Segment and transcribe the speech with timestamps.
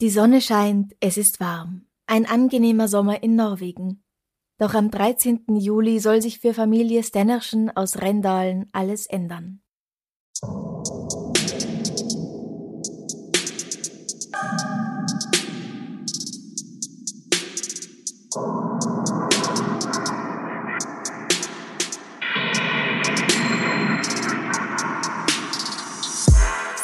[0.00, 1.82] Die Sonne scheint, es ist warm.
[2.06, 4.02] Ein angenehmer Sommer in Norwegen.
[4.56, 5.44] Doch am 13.
[5.58, 9.60] Juli soll sich für Familie Stennerschen aus Rendalen alles ändern.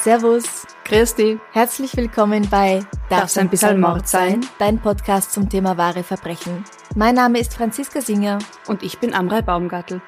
[0.03, 4.39] Servus, Christi, herzlich willkommen bei Darf's ein bisschen Mord sein?
[4.57, 6.63] Dein Podcast zum Thema wahre Verbrechen.
[6.95, 8.39] Mein Name ist Franziska Singer.
[8.69, 10.01] und ich bin Amrei Baumgartel.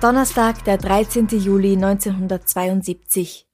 [0.00, 1.28] Donnerstag, der 13.
[1.28, 3.46] Juli 1972.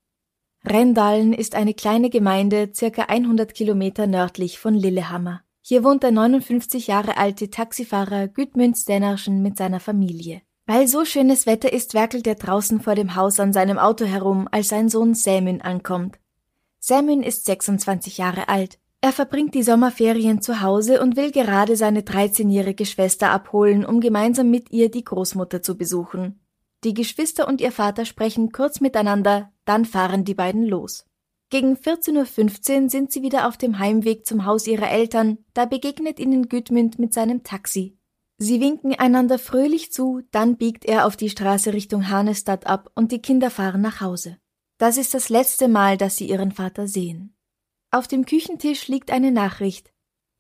[0.65, 5.43] Rendalen ist eine kleine Gemeinde circa 100 Kilometer nördlich von Lillehammer.
[5.61, 10.41] Hier wohnt der 59 Jahre alte Taxifahrer Gudmund Stennerschen mit seiner Familie.
[10.71, 14.47] Weil so schönes Wetter ist, werkelt er draußen vor dem Haus an seinem Auto herum,
[14.53, 16.19] als sein Sohn Sämün ankommt.
[16.79, 18.79] Sämün ist 26 Jahre alt.
[19.01, 24.51] Er verbringt die Sommerferien zu Hause und will gerade seine 13-jährige Schwester abholen, um gemeinsam
[24.51, 26.39] mit ihr die Großmutter zu besuchen.
[26.85, 31.07] Die Geschwister und ihr Vater sprechen kurz miteinander, dann fahren die beiden los.
[31.49, 36.21] Gegen 14.15 Uhr sind sie wieder auf dem Heimweg zum Haus ihrer Eltern, da begegnet
[36.21, 37.98] ihnen Gudmund mit seinem Taxi.
[38.41, 43.11] Sie winken einander fröhlich zu, dann biegt er auf die Straße Richtung Hanestadt ab und
[43.11, 44.39] die Kinder fahren nach Hause.
[44.79, 47.37] Das ist das letzte Mal, dass sie ihren Vater sehen.
[47.91, 49.93] Auf dem Küchentisch liegt eine Nachricht.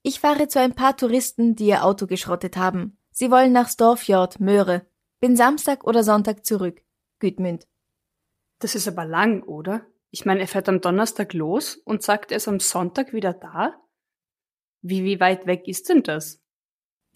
[0.03, 2.98] Ich fahre zu ein paar Touristen, die ihr Auto geschrottet haben.
[3.10, 4.86] Sie wollen nach Storfjord, Möhre.
[5.19, 6.82] Bin Samstag oder Sonntag zurück.
[7.19, 7.66] Gudmund.
[8.60, 9.84] Das ist aber lang, oder?
[10.10, 13.75] Ich meine, er fährt am Donnerstag los und sagt, er ist am Sonntag wieder da?
[14.82, 16.41] Wie, wie weit weg ist denn das?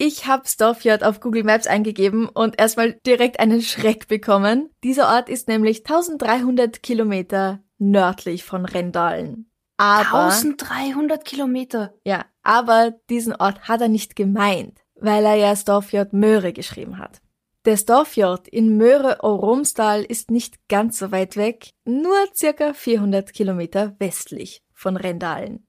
[0.05, 4.69] Ich habe Storfjord auf Google Maps eingegeben und erstmal direkt einen Schreck bekommen.
[4.83, 9.49] Dieser Ort ist nämlich 1300 Kilometer nördlich von Rendalen.
[9.77, 11.93] Aber 1300 Kilometer.
[12.03, 17.21] Ja, aber diesen Ort hat er nicht gemeint, weil er ja Storfjord Möhre geschrieben hat.
[17.63, 24.63] Der Storfjord in Möhre-Oromsdal ist nicht ganz so weit weg, nur circa 400 Kilometer westlich
[24.73, 25.65] von Rendalen.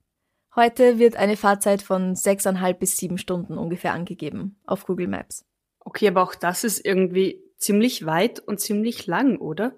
[0.56, 5.44] Heute wird eine Fahrzeit von sechseinhalb bis sieben Stunden ungefähr angegeben auf Google Maps.
[5.80, 9.74] Okay, aber auch das ist irgendwie ziemlich weit und ziemlich lang, oder?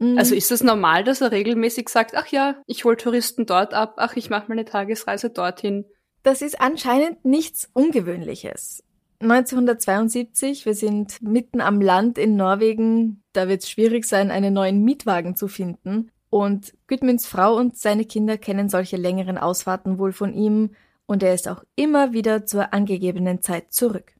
[0.00, 0.18] Mhm.
[0.18, 3.94] Also ist es normal, dass er regelmäßig sagt, ach ja, ich hol Touristen dort ab,
[3.98, 5.84] ach, ich mache meine Tagesreise dorthin.
[6.22, 8.82] Das ist anscheinend nichts Ungewöhnliches.
[9.20, 14.82] 1972, wir sind mitten am Land in Norwegen, da wird es schwierig sein, einen neuen
[14.82, 16.10] Mietwagen zu finden.
[16.30, 20.70] Und Gudmunds Frau und seine Kinder kennen solche längeren Ausfahrten wohl von ihm
[21.06, 24.14] und er ist auch immer wieder zur angegebenen Zeit zurück.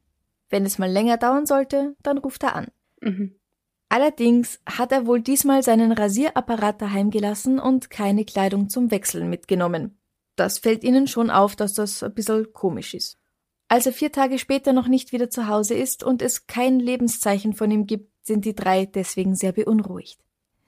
[0.49, 2.67] Wenn es mal länger dauern sollte, dann ruft er an.
[2.99, 3.35] Mhm.
[3.87, 9.97] Allerdings hat er wohl diesmal seinen Rasierapparat daheim gelassen und keine Kleidung zum Wechseln mitgenommen.
[10.35, 13.17] Das fällt ihnen schon auf, dass das ein bisschen komisch ist.
[13.67, 17.53] Als er vier Tage später noch nicht wieder zu Hause ist und es kein Lebenszeichen
[17.53, 20.19] von ihm gibt, sind die drei deswegen sehr beunruhigt.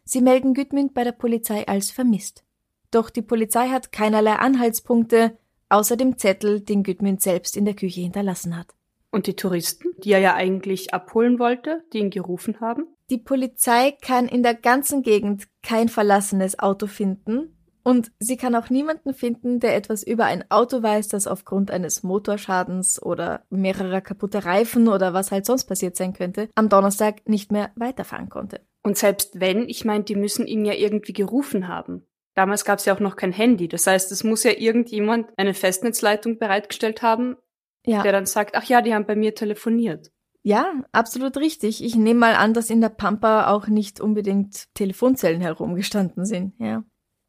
[0.06, 2.44] Sie melden Gudmund bei der Polizei als vermisst.
[2.92, 5.38] Doch die Polizei hat keinerlei Anhaltspunkte,
[5.70, 8.76] außer dem Zettel, den Gudmund selbst in der Küche hinterlassen hat.
[9.12, 12.88] Und die Touristen, die er ja eigentlich abholen wollte, die ihn gerufen haben?
[13.10, 18.70] Die Polizei kann in der ganzen Gegend kein verlassenes Auto finden und sie kann auch
[18.70, 24.46] niemanden finden, der etwas über ein Auto weiß, das aufgrund eines Motorschadens oder mehrerer kaputter
[24.46, 28.62] Reifen oder was halt sonst passiert sein könnte, am Donnerstag nicht mehr weiterfahren konnte.
[28.84, 32.06] Und selbst wenn, ich meine, die müssen ihn ja irgendwie gerufen haben.
[32.36, 33.68] Damals gab es ja auch noch kein Handy.
[33.68, 37.38] Das heißt, es muss ja irgendjemand eine Festnetzleitung bereitgestellt haben,
[37.86, 40.12] Ja, der dann sagt, ach ja, die haben bei mir telefoniert.
[40.42, 41.84] ja, absolut richtig.
[41.84, 46.84] Ich nehme mal an, dass in der Pampa auch nicht unbedingt Telefonzellen herumgestanden sind, ja.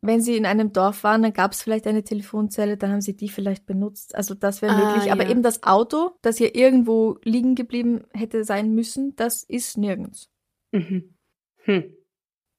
[0.06, 3.16] Wenn sie in einem Dorf waren, dann gab es vielleicht eine Telefonzelle, dann haben sie
[3.16, 4.14] die vielleicht benutzt.
[4.14, 5.10] Also das wäre Ah, möglich.
[5.12, 5.30] Aber ja.
[5.30, 10.28] eben das Auto, das hier irgendwo liegen geblieben hätte sein müssen, das ist nirgends.
[10.72, 11.13] Mhm.
[11.64, 11.94] Hm.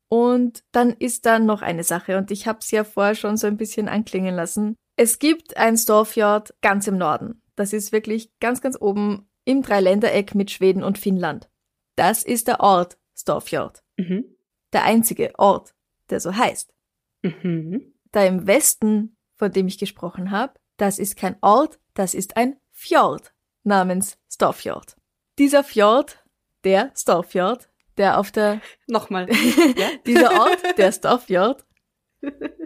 [0.08, 3.48] Und dann ist da noch eine Sache, und ich habe es ja vorher schon so
[3.48, 4.76] ein bisschen anklingen lassen.
[4.98, 7.42] Es gibt ein Storfjord ganz im Norden.
[7.56, 11.50] Das ist wirklich ganz, ganz oben im Dreiländereck mit Schweden und Finnland.
[11.96, 13.84] Das ist der Ort Storfjord.
[13.98, 14.36] Mhm.
[14.74, 15.74] Der einzige Ort,
[16.10, 16.74] der so heißt.
[17.22, 17.94] Mhm.
[18.12, 22.58] Da im Westen, von dem ich gesprochen habe, das ist kein Ort, das ist ein
[22.72, 24.98] Fjord namens Storfjord.
[25.40, 26.24] Dieser Fjord,
[26.64, 29.28] der Storfjord, der auf der Nochmal.
[29.30, 29.90] Ja?
[30.06, 31.66] dieser Ort, der Storfjord,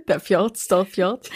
[0.07, 1.29] der Fjord Storfjord,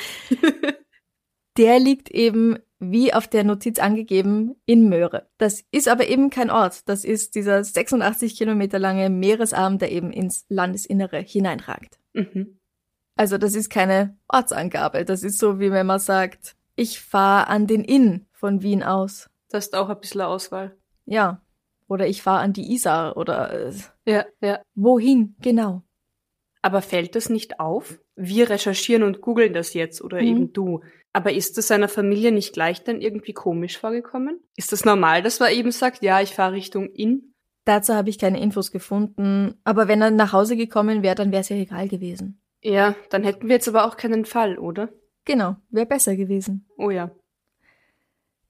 [1.57, 5.29] der liegt eben wie auf der Notiz angegeben in Möhre.
[5.37, 6.89] Das ist aber eben kein Ort.
[6.89, 11.99] Das ist dieser 86 Kilometer lange Meeresarm, der eben ins Landesinnere hineinragt.
[12.13, 12.59] Mhm.
[13.15, 15.05] Also das ist keine Ortsangabe.
[15.05, 19.29] Das ist so, wie wenn man sagt, ich fahre an den Inn von Wien aus.
[19.49, 20.75] Das ist auch ein bisschen Auswahl.
[21.05, 21.42] Ja.
[21.93, 23.71] Oder ich fahre an die Isar oder äh,
[24.05, 24.59] Ja, ja.
[24.73, 25.83] wohin genau.
[26.63, 27.99] Aber fällt das nicht auf?
[28.15, 30.27] Wir recherchieren und googeln das jetzt oder Mhm.
[30.27, 30.81] eben du.
[31.13, 34.39] Aber ist das seiner Familie nicht gleich dann irgendwie komisch vorgekommen?
[34.55, 37.33] Ist das normal, dass man eben sagt, ja, ich fahre Richtung Inn?
[37.65, 39.55] Dazu habe ich keine Infos gefunden.
[39.63, 42.41] Aber wenn er nach Hause gekommen wäre, dann wäre es ja egal gewesen.
[42.63, 44.89] Ja, dann hätten wir jetzt aber auch keinen Fall, oder?
[45.25, 46.65] Genau, wäre besser gewesen.
[46.77, 47.11] Oh ja.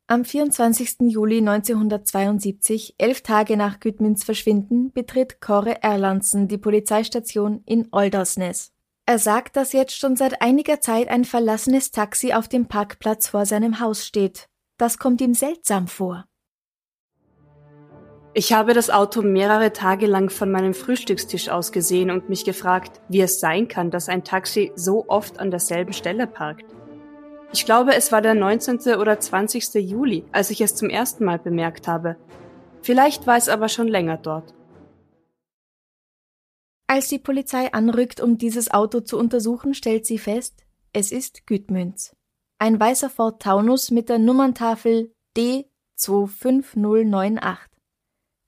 [0.08, 0.96] Am 24.
[1.08, 8.74] Juli 1972, elf Tage nach Gudmunds Verschwinden, betritt Kåre Erlandsen die Polizeistation in Oldersnes.
[9.06, 13.46] Er sagt, dass jetzt schon seit einiger Zeit ein verlassenes Taxi auf dem Parkplatz vor
[13.46, 14.50] seinem Haus steht.
[14.78, 16.26] Das kommt ihm seltsam vor.
[18.34, 23.00] Ich habe das Auto mehrere Tage lang von meinem Frühstückstisch aus gesehen und mich gefragt,
[23.08, 26.66] wie es sein kann, dass ein Taxi so oft an derselben Stelle parkt.
[27.54, 28.96] Ich glaube, es war der 19.
[28.96, 29.76] oder 20.
[29.76, 32.18] Juli, als ich es zum ersten Mal bemerkt habe.
[32.82, 34.56] Vielleicht war es aber schon länger dort.
[36.88, 42.16] Als die Polizei anrückt, um dieses Auto zu untersuchen, stellt sie fest, es ist Gudmunds.
[42.58, 47.58] Ein weißer Ford Taunus mit der Nummerntafel D25098.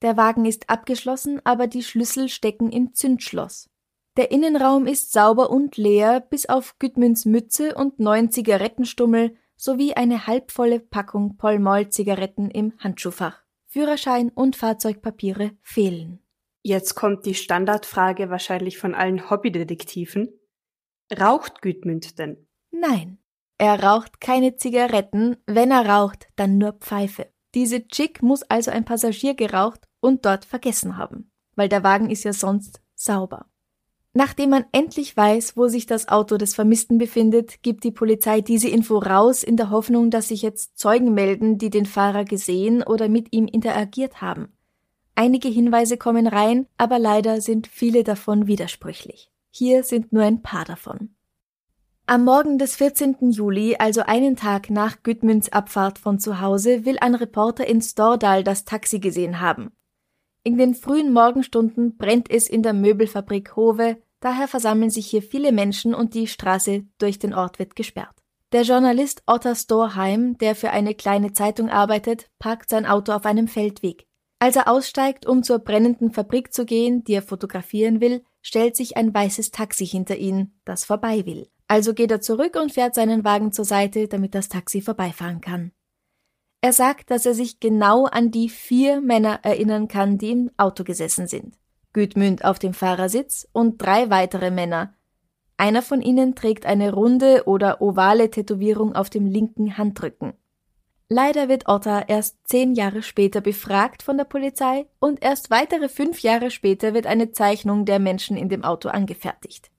[0.01, 3.69] Der Wagen ist abgeschlossen, aber die Schlüssel stecken im Zündschloss.
[4.17, 10.25] Der Innenraum ist sauber und leer, bis auf Gudmunds Mütze und neun Zigarettenstummel sowie eine
[10.25, 13.43] halbvolle Packung Pall Mall Zigaretten im Handschuhfach.
[13.65, 16.19] Führerschein und Fahrzeugpapiere fehlen.
[16.61, 20.29] Jetzt kommt die Standardfrage wahrscheinlich von allen Hobbydetektiven.
[21.19, 22.47] Raucht Gudmund denn?
[22.71, 23.17] Nein,
[23.57, 27.31] er raucht keine Zigaretten, wenn er raucht, dann nur Pfeife.
[27.53, 32.23] Diese Chick muss also ein Passagier geraucht und dort vergessen haben, weil der Wagen ist
[32.23, 33.45] ja sonst sauber.
[34.17, 38.69] Nachdem man endlich weiß, wo sich das Auto des Vermissten befindet, gibt die Polizei diese
[38.69, 43.09] Info raus in der Hoffnung, dass sich jetzt Zeugen melden, die den Fahrer gesehen oder
[43.09, 44.53] mit ihm interagiert haben.
[45.15, 49.31] Einige Hinweise kommen rein, aber leider sind viele davon widersprüchlich.
[49.51, 51.13] Hier sind nur ein paar davon.
[52.05, 53.31] Am Morgen des 14.
[53.31, 58.45] Juli, also einen Tag nach Gudmunds Abfahrt von zu Hause, will ein Reporter in Stordal
[58.45, 59.73] das Taxi gesehen haben.
[60.43, 65.51] In den frühen Morgenstunden brennt es in der Möbelfabrik Hove, daher versammeln sich hier viele
[65.51, 68.15] Menschen und die Straße durch den Ort wird gesperrt.
[68.51, 73.47] Der Journalist Otter Storheim, der für eine kleine Zeitung arbeitet, parkt sein Auto auf einem
[73.47, 74.07] Feldweg.
[74.39, 78.95] Als er aussteigt, um zur brennenden Fabrik zu gehen, die er fotografieren will, stellt sich
[78.95, 81.49] ein weißes Taxi hinter ihn, das vorbei will.
[81.67, 85.71] Also geht er zurück und fährt seinen Wagen zur Seite, damit das Taxi vorbeifahren kann.
[86.61, 90.83] Er sagt, dass er sich genau an die vier Männer erinnern kann, die im Auto
[90.83, 91.57] gesessen sind.
[91.95, 94.93] Gudmund auf dem Fahrersitz und drei weitere Männer.
[95.55, 100.33] Einer von ihnen trägt eine runde oder ovale Tätowierung auf dem linken Handrücken.
[101.07, 106.19] Leider wird Otter erst zehn Jahre später befragt von der Polizei und erst weitere fünf
[106.19, 109.71] Jahre später wird eine Zeichnung der Menschen in dem Auto angefertigt.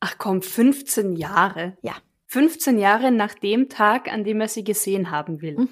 [0.00, 1.76] Ach komm, 15 Jahre.
[1.82, 1.94] Ja.
[2.26, 5.58] 15 Jahre nach dem Tag, an dem er sie gesehen haben will.
[5.58, 5.68] Mhm.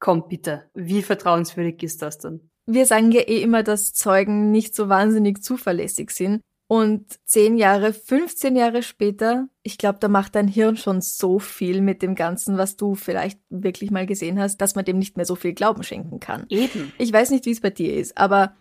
[0.00, 2.49] Komm bitte, wie vertrauenswürdig ist das denn?
[2.72, 6.40] Wir sagen ja eh immer, dass Zeugen nicht so wahnsinnig zuverlässig sind.
[6.68, 11.80] Und zehn Jahre, 15 Jahre später, ich glaube, da macht dein Hirn schon so viel
[11.80, 15.26] mit dem Ganzen, was du vielleicht wirklich mal gesehen hast, dass man dem nicht mehr
[15.26, 16.46] so viel Glauben schenken kann.
[16.48, 16.92] Eben.
[16.96, 18.54] Ich weiß nicht, wie es bei dir ist, aber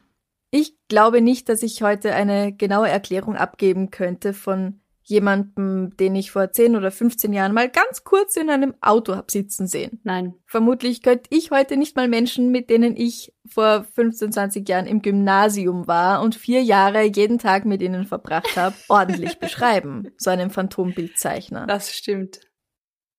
[0.50, 6.32] ich glaube nicht, dass ich heute eine genaue Erklärung abgeben könnte von jemandem, den ich
[6.32, 10.00] vor 10 oder 15 Jahren mal ganz kurz in einem Auto hab sitzen sehen.
[10.04, 10.36] Nein.
[10.46, 15.02] Vermutlich könnte ich heute nicht mal Menschen, mit denen ich vor 15, 20 Jahren im
[15.02, 20.12] Gymnasium war und vier Jahre jeden Tag mit ihnen verbracht habe, ordentlich beschreiben.
[20.18, 21.66] So einem Phantombildzeichner.
[21.66, 22.42] Das stimmt.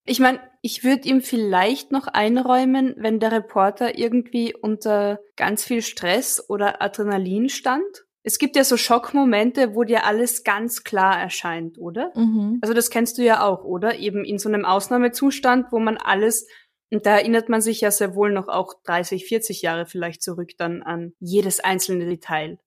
[0.04, 5.82] Ich meine, ich würde ihm vielleicht noch einräumen, wenn der Reporter irgendwie unter ganz viel
[5.82, 8.06] Stress oder Adrenalin stand.
[8.23, 12.12] Es gibt ja so Schockmomente, wo dir alles ganz klar erscheint, oder?
[12.15, 12.59] Mhm.
[12.61, 13.99] Also das kennst du ja auch, oder?
[13.99, 16.47] Eben in so einem Ausnahmezustand, wo man alles,
[16.91, 20.50] und da erinnert man sich ja sehr wohl noch auch 30, 40 Jahre vielleicht zurück
[20.59, 22.59] dann an jedes einzelne Detail.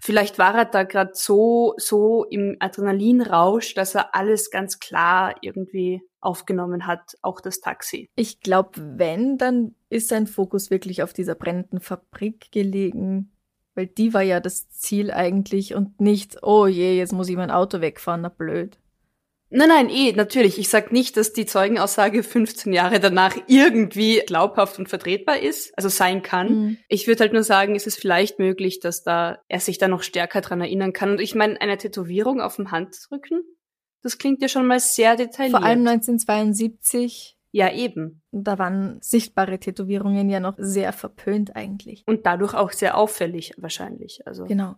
[0.00, 6.02] Vielleicht war er da gerade so, so im Adrenalinrausch, dass er alles ganz klar irgendwie
[6.20, 8.10] aufgenommen hat, auch das Taxi.
[8.16, 13.32] Ich glaube, wenn, dann ist sein Fokus wirklich auf dieser brennenden Fabrik gelegen.
[13.78, 17.52] Weil die war ja das Ziel eigentlich und nicht, oh je, jetzt muss ich mein
[17.52, 18.76] Auto wegfahren, na blöd.
[19.50, 20.58] Nein, nein, eh, natürlich.
[20.58, 25.88] Ich sag nicht, dass die Zeugenaussage 15 Jahre danach irgendwie glaubhaft und vertretbar ist, also
[25.88, 26.48] sein kann.
[26.50, 26.78] Mhm.
[26.88, 30.02] Ich würde halt nur sagen, ist es vielleicht möglich, dass da er sich da noch
[30.02, 31.12] stärker dran erinnern kann.
[31.12, 33.44] Und ich meine, eine Tätowierung auf dem Handrücken,
[34.02, 35.56] das klingt ja schon mal sehr detailliert.
[35.56, 37.37] Vor allem 1972.
[37.50, 38.22] Ja, eben.
[38.30, 42.04] Da waren sichtbare Tätowierungen ja noch sehr verpönt eigentlich.
[42.06, 44.26] Und dadurch auch sehr auffällig wahrscheinlich.
[44.26, 44.44] Also.
[44.44, 44.74] Genau.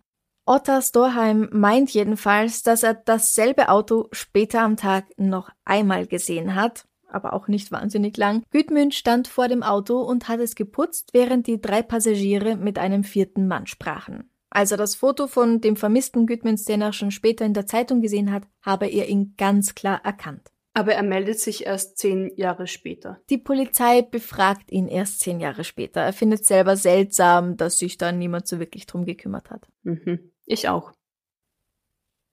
[0.47, 6.87] Otta Storheim meint jedenfalls, dass er dasselbe Auto später am Tag noch einmal gesehen hat,
[7.07, 8.43] aber auch nicht wahnsinnig lang.
[8.51, 13.05] Gudmund stand vor dem Auto und hat es geputzt, während die drei Passagiere mit einem
[13.05, 14.31] vierten Mann sprachen.
[14.51, 18.01] Als er das Foto von dem vermissten Gudmunds, den er schon später in der Zeitung
[18.01, 20.51] gesehen hat, habe er ihn ganz klar erkannt.
[20.73, 23.21] Aber er meldet sich erst zehn Jahre später.
[23.29, 26.01] Die Polizei befragt ihn erst zehn Jahre später.
[26.01, 29.67] Er findet selber seltsam, dass sich da niemand so wirklich drum gekümmert hat.
[29.83, 30.31] Mhm.
[30.47, 30.93] Ich auch.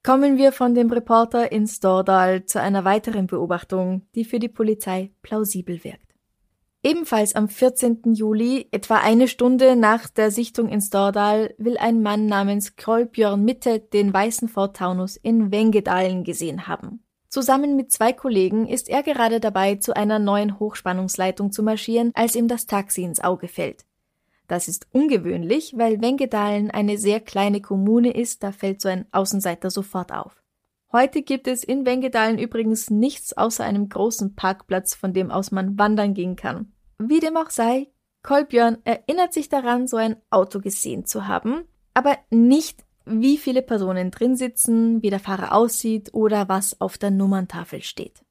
[0.04, 5.12] Kommen wir von dem Reporter in Stordal zu einer weiteren Beobachtung, die für die Polizei
[5.22, 6.08] plausibel wirkt.
[6.84, 8.14] Ebenfalls am 14.
[8.14, 13.80] Juli, etwa eine Stunde nach der Sichtung in Stordal, will ein Mann namens Kolbjörn Mitte
[13.80, 17.04] den weißen Ford Taunus in Wengedalen gesehen haben.
[17.30, 22.36] Zusammen mit zwei Kollegen ist er gerade dabei, zu einer neuen Hochspannungsleitung zu marschieren, als
[22.36, 23.86] ihm das Taxi ins Auge fällt.
[24.48, 29.70] Das ist ungewöhnlich, weil Wengedalen eine sehr kleine Kommune ist, da fällt so ein Außenseiter
[29.70, 30.42] sofort auf.
[30.94, 35.78] Heute gibt es in Wengedalen übrigens nichts außer einem großen Parkplatz, von dem aus man
[35.78, 36.72] wandern gehen kann.
[36.98, 37.92] Wie dem auch sei,
[38.24, 44.12] Kolbjörn erinnert sich daran, so ein Auto gesehen zu haben, aber nicht wie viele Personen
[44.12, 48.24] drin sitzen, wie der Fahrer aussieht oder was auf der Nummerntafel steht.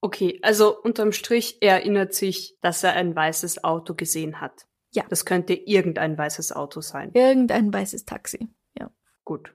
[0.00, 4.66] Okay, also unterm Strich erinnert sich, dass er ein weißes Auto gesehen hat.
[4.92, 5.04] Ja.
[5.08, 7.10] Das könnte irgendein weißes Auto sein.
[7.14, 8.48] Irgendein weißes Taxi.
[8.78, 8.90] Ja.
[9.24, 9.54] Gut.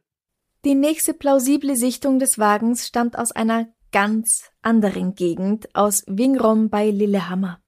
[0.66, 6.90] Die nächste plausible Sichtung des Wagens stammt aus einer ganz anderen Gegend, aus Wingrom bei
[6.90, 7.62] Lillehammer.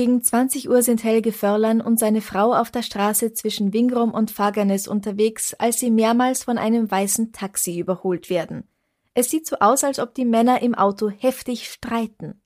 [0.00, 4.30] Gegen 20 Uhr sind Helge Förlern und seine Frau auf der Straße zwischen Wingrom und
[4.30, 8.66] Fagernes unterwegs, als sie mehrmals von einem weißen Taxi überholt werden.
[9.12, 12.40] Es sieht so aus, als ob die Männer im Auto heftig streiten.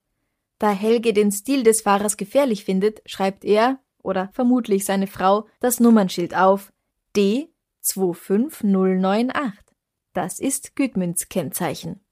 [0.59, 5.79] Da Helge den Stil des Fahrers gefährlich findet, schreibt er, oder vermutlich seine Frau, das
[5.79, 6.73] Nummernschild auf
[7.15, 9.77] D 25098.
[10.13, 12.04] Das ist Gütmünds Kennzeichen.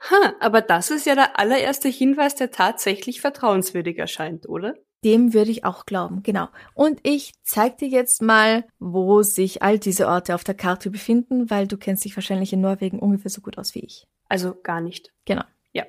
[0.00, 4.74] Ha, aber das ist ja der allererste Hinweis, der tatsächlich vertrauenswürdig erscheint, oder?
[5.04, 6.48] Dem würde ich auch glauben, genau.
[6.74, 11.50] Und ich zeig dir jetzt mal, wo sich all diese Orte auf der Karte befinden,
[11.50, 14.06] weil du kennst dich wahrscheinlich in Norwegen ungefähr so gut aus wie ich.
[14.28, 15.12] Also gar nicht.
[15.24, 15.44] Genau.
[15.72, 15.84] Ja.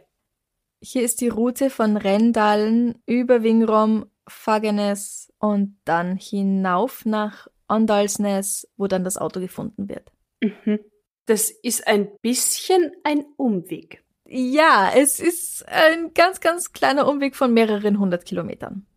[0.80, 8.88] Hier ist die Route von Rendalen über Wingrom, Fagernes und dann hinauf nach Ondalsnes, wo
[8.88, 10.12] dann das Auto gefunden wird.
[10.42, 10.80] Mhm.
[11.30, 14.04] Das ist ein bisschen ein Umweg.
[14.26, 18.88] Ja, es ist ein ganz, ganz kleiner Umweg von mehreren hundert Kilometern.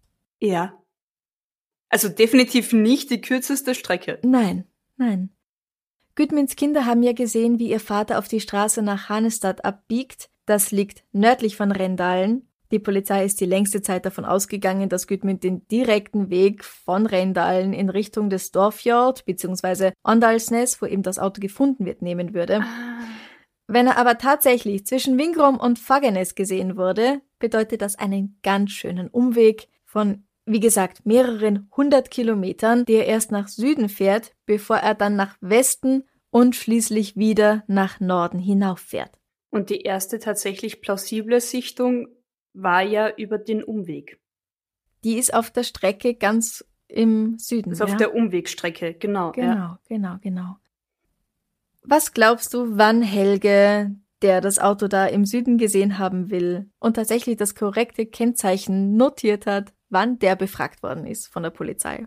[0.40, 0.82] Ja.
[1.90, 4.18] Also definitiv nicht die kürzeste Strecke.
[4.22, 4.64] Nein,
[4.96, 5.28] nein.
[6.14, 10.30] Gudmunds Kinder haben ja gesehen, wie ihr Vater auf die Straße nach Hanestad abbiegt.
[10.46, 12.48] Das liegt nördlich von Rendalen.
[12.72, 17.74] Die Polizei ist die längste Zeit davon ausgegangen, dass Gudmund den direkten Weg von Rendalen
[17.74, 19.92] in Richtung des Dorfjord bzw.
[20.02, 22.60] Ondalsnes, wo eben das Auto gefunden wird, nehmen würde.
[22.62, 23.04] Ah.
[23.66, 29.08] Wenn er aber tatsächlich zwischen Wingrom und Fagernes gesehen wurde, bedeutet das einen ganz schönen
[29.08, 34.94] Umweg von, wie gesagt, mehreren hundert Kilometern, die er erst nach Süden fährt, bevor er
[34.94, 39.18] dann nach Westen und schließlich wieder nach Norden hinauffährt.
[39.50, 42.08] Und die erste tatsächlich plausible Sichtung
[42.52, 44.20] war ja über den Umweg.
[45.04, 47.70] Die ist auf der Strecke ganz im Süden.
[47.70, 47.92] Das ist ja?
[47.92, 49.32] auf der Umwegstrecke, genau.
[49.32, 49.78] Genau, ja.
[49.88, 50.56] genau, genau.
[51.82, 56.94] Was glaubst du, wann Helge, der das Auto da im Süden gesehen haben will und
[56.94, 62.06] tatsächlich das korrekte Kennzeichen notiert hat, wann der befragt worden ist von der Polizei?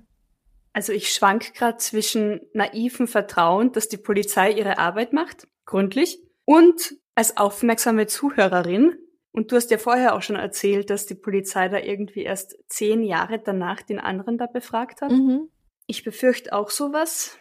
[0.72, 6.96] Also ich schwank gerade zwischen naivem Vertrauen, dass die Polizei ihre Arbeit macht, gründlich, und
[7.16, 8.96] als aufmerksame Zuhörerin
[9.36, 13.04] und du hast ja vorher auch schon erzählt, dass die Polizei da irgendwie erst zehn
[13.04, 15.12] Jahre danach den anderen da befragt hat.
[15.12, 15.50] Mhm.
[15.88, 17.38] Ich befürchte auch sowas.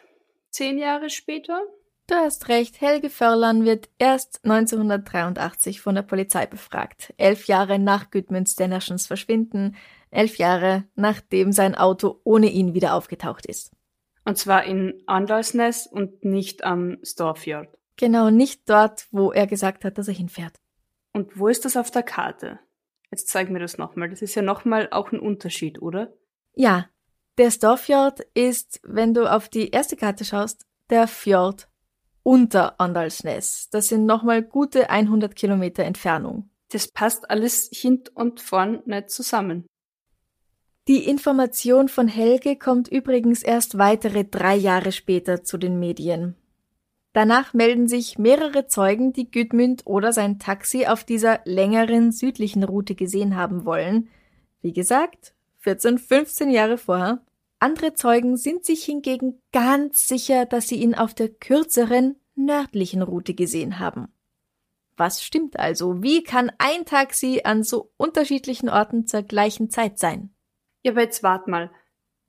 [0.50, 1.62] Zehn Jahre später.
[2.08, 7.14] Du hast recht, Helge Förlan wird erst 1983 von der Polizei befragt.
[7.16, 9.76] Elf Jahre nach Gudmunds Dennerschens Verschwinden.
[10.10, 13.72] Elf Jahre nachdem sein Auto ohne ihn wieder aufgetaucht ist.
[14.24, 17.68] Und zwar in Andalsnes und nicht am Storfjord.
[17.96, 20.58] Genau, nicht dort, wo er gesagt hat, dass er hinfährt.
[21.14, 22.58] Und wo ist das auf der Karte?
[23.10, 24.10] Jetzt zeig mir das nochmal.
[24.10, 26.12] Das ist ja nochmal auch ein Unterschied, oder?
[26.54, 26.88] Ja,
[27.38, 31.68] der Storfjord ist, wenn du auf die erste Karte schaust, der Fjord
[32.22, 33.68] unter Andalsnes.
[33.70, 36.50] Das sind nochmal gute 100 Kilometer Entfernung.
[36.70, 39.66] Das passt alles hint und vorn nicht zusammen.
[40.88, 46.36] Die Information von Helge kommt übrigens erst weitere drei Jahre später zu den Medien.
[47.14, 52.96] Danach melden sich mehrere Zeugen, die Güdmünd oder sein Taxi auf dieser längeren südlichen Route
[52.96, 54.10] gesehen haben wollen.
[54.62, 57.24] Wie gesagt, 14, 15 Jahre vorher.
[57.60, 63.34] Andere Zeugen sind sich hingegen ganz sicher, dass sie ihn auf der kürzeren nördlichen Route
[63.34, 64.08] gesehen haben.
[64.96, 66.02] Was stimmt also?
[66.02, 70.34] Wie kann ein Taxi an so unterschiedlichen Orten zur gleichen Zeit sein?
[70.82, 71.70] Ja, aber jetzt wart mal.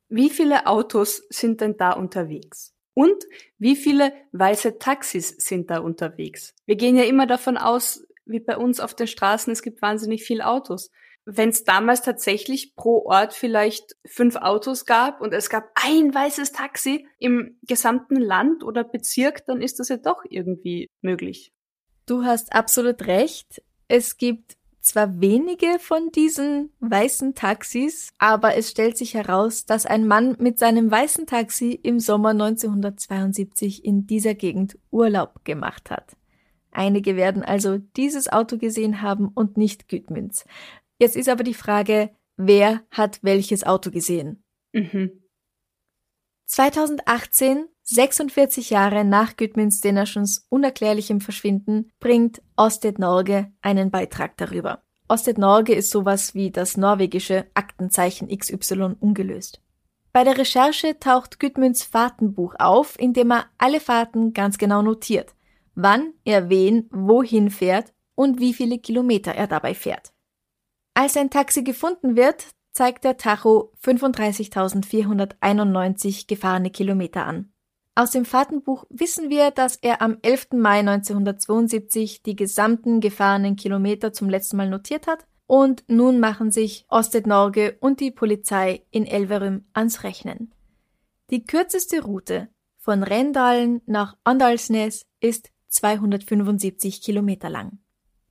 [0.09, 2.74] Wie viele Autos sind denn da unterwegs?
[2.95, 3.25] Und
[3.59, 6.55] wie viele weiße Taxis sind da unterwegs?
[6.65, 10.23] Wir gehen ja immer davon aus, wie bei uns auf den Straßen, es gibt wahnsinnig
[10.23, 10.89] viele Autos.
[11.25, 16.53] Wenn es damals tatsächlich pro Ort vielleicht fünf Autos gab und es gab ein weißes
[16.53, 21.51] Taxi im gesamten Land oder Bezirk, dann ist das ja doch irgendwie möglich.
[22.05, 23.61] Du hast absolut recht.
[23.87, 30.07] Es gibt zwar wenige von diesen weißen Taxis, aber es stellt sich heraus, dass ein
[30.07, 36.15] Mann mit seinem weißen Taxi im Sommer 1972 in dieser Gegend Urlaub gemacht hat.
[36.71, 40.45] Einige werden also dieses Auto gesehen haben und nicht Gütmünz.
[40.99, 44.43] Jetzt ist aber die Frage, wer hat welches Auto gesehen?
[44.73, 45.24] Mhm.
[46.47, 54.83] 2018, 46 Jahre nach Gudmunds Stenerschens unerklärlichem Verschwinden, bringt Osted Norge einen Beitrag darüber.
[55.07, 59.61] Osted Norge ist sowas wie das norwegische Aktenzeichen XY ungelöst.
[60.13, 65.35] Bei der Recherche taucht Gudmunds Fahrtenbuch auf, in dem er alle Fahrten ganz genau notiert,
[65.75, 70.13] wann er wen wohin fährt und wie viele Kilometer er dabei fährt.
[70.93, 77.51] Als ein Taxi gefunden wird, zeigt der Tacho 35.491 gefahrene Kilometer an.
[77.95, 80.47] Aus dem Fahrtenbuch wissen wir, dass er am 11.
[80.51, 86.85] Mai 1972 die gesamten gefahrenen Kilometer zum letzten Mal notiert hat und nun machen sich
[86.89, 90.51] Osted Norge und die Polizei in Elverum ans Rechnen.
[91.29, 97.79] Die kürzeste Route von Rendalen nach Andalsnes ist 275 Kilometer lang.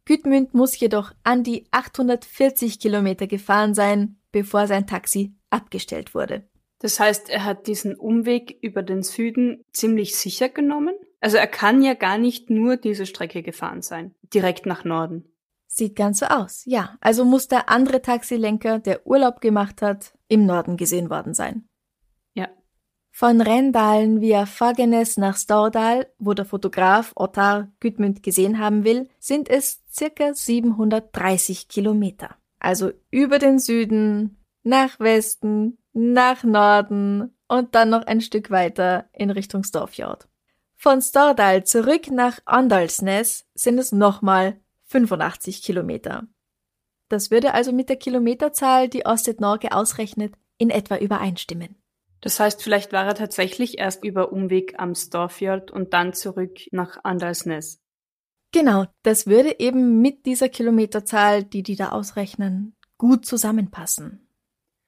[0.04, 6.46] Gütmünd muss jedoch an die 840 Kilometer gefahren sein, bevor sein Taxi abgestellt wurde.
[6.80, 10.94] Das heißt, er hat diesen Umweg über den Süden ziemlich sicher genommen?
[11.20, 15.24] Also er kann ja gar nicht nur diese Strecke gefahren sein, direkt nach Norden.
[15.66, 16.98] Sieht ganz so aus, ja.
[17.00, 21.66] Also muss der andere Taxilenker, der Urlaub gemacht hat, im Norden gesehen worden sein.
[23.16, 29.48] Von Rendalen via Fagenes nach Stordal, wo der Fotograf Ottar Gudmund gesehen haben will, sind
[29.48, 32.36] es circa 730 Kilometer.
[32.64, 39.28] Also über den Süden, nach Westen, nach Norden und dann noch ein Stück weiter in
[39.28, 40.26] Richtung Storfjord.
[40.74, 46.26] Von Stordal zurück nach Andalsnes sind es nochmal 85 Kilometer.
[47.10, 51.76] Das würde also mit der Kilometerzahl, die Ostet Norge ausrechnet, in etwa übereinstimmen.
[52.22, 57.04] Das heißt, vielleicht war er tatsächlich erst über Umweg am Storfjord und dann zurück nach
[57.04, 57.83] Andalsnes.
[58.54, 64.28] Genau, das würde eben mit dieser Kilometerzahl, die die da ausrechnen, gut zusammenpassen.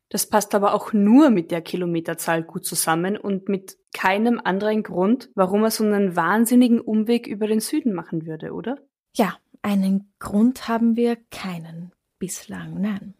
[0.09, 5.31] Das passt aber auch nur mit der Kilometerzahl gut zusammen und mit keinem anderen Grund,
[5.35, 8.79] warum er so einen wahnsinnigen Umweg über den Süden machen würde, oder?
[9.17, 13.15] Ja, einen Grund haben wir keinen bislang, nein.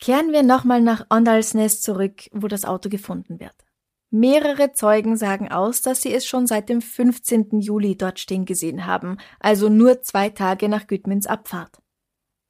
[0.00, 3.56] Kehren wir nochmal nach Andalsnes zurück, wo das Auto gefunden wird.
[4.12, 7.60] Mehrere Zeugen sagen aus, dass sie es schon seit dem 15.
[7.60, 11.80] Juli dort stehen gesehen haben, also nur zwei Tage nach Gütmins Abfahrt.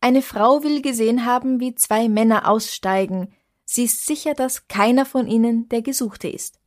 [0.00, 3.34] Eine Frau will gesehen haben, wie zwei Männer aussteigen.
[3.66, 6.58] Sie ist sicher, dass keiner von ihnen der Gesuchte ist.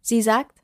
[0.00, 0.62] Sie sagt,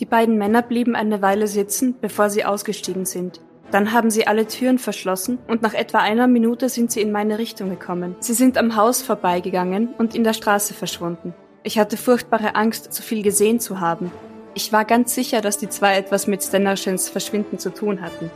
[0.00, 3.42] die beiden Männer blieben eine Weile sitzen, bevor sie ausgestiegen sind.
[3.70, 7.38] Dann haben sie alle Türen verschlossen und nach etwa einer Minute sind sie in meine
[7.38, 8.16] Richtung gekommen.
[8.20, 11.34] Sie sind am Haus vorbeigegangen und in der Straße verschwunden.
[11.62, 14.12] Ich hatte furchtbare Angst, zu viel gesehen zu haben.
[14.54, 18.30] Ich war ganz sicher, dass die zwei etwas mit Stennerschens Verschwinden zu tun hatten.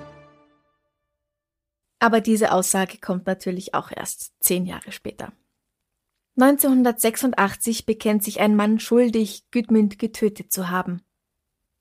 [1.99, 5.33] Aber diese Aussage kommt natürlich auch erst zehn Jahre später.
[6.37, 11.03] 1986 bekennt sich ein Mann schuldig, Gudmund getötet zu haben.